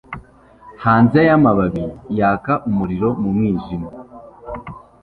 hanze 0.83 1.19
y'amababi 1.29 1.85
yaka 2.17 2.53
umuriro 2.69 3.09
mu 3.21 3.29
mwijima 3.35 3.89